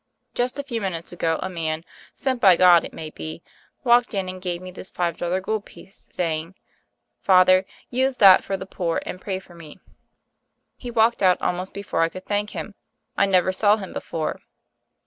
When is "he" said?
10.75-10.89